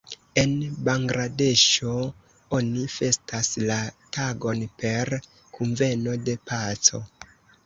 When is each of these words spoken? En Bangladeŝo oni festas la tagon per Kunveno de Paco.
En 0.43 0.53
Bangladeŝo 0.87 1.91
oni 2.59 2.85
festas 2.93 3.51
la 3.67 3.77
tagon 4.19 4.65
per 4.81 5.13
Kunveno 5.61 6.19
de 6.27 6.37
Paco. 6.53 7.05